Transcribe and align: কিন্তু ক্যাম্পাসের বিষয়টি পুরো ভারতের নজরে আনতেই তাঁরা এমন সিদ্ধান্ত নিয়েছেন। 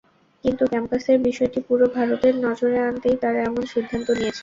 কিন্তু 0.43 0.63
ক্যাম্পাসের 0.71 1.17
বিষয়টি 1.27 1.59
পুরো 1.67 1.85
ভারতের 1.95 2.35
নজরে 2.45 2.77
আনতেই 2.87 3.15
তাঁরা 3.23 3.39
এমন 3.43 3.63
সিদ্ধান্ত 3.73 4.07
নিয়েছেন। 4.11 4.39